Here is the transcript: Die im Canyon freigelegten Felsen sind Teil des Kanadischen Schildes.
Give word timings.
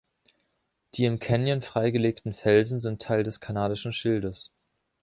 Die 0.95 1.05
im 1.05 1.19
Canyon 1.19 1.61
freigelegten 1.61 2.33
Felsen 2.33 2.81
sind 2.81 3.03
Teil 3.03 3.21
des 3.21 3.39
Kanadischen 3.39 3.93
Schildes. 3.93 4.51